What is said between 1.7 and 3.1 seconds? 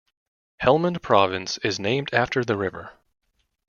named after the river.